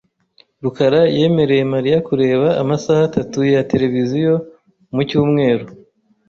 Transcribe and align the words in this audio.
rukara 0.63 1.01
yemereye 1.17 1.63
Mariya 1.73 1.97
kureba 2.07 2.47
amasaha 2.61 3.01
atatu 3.09 3.39
ya 3.53 3.61
tereviziyo 3.71 4.33
mu 4.93 5.01
cyumweru. 5.09 5.65